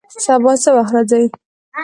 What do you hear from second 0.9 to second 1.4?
راځئ؟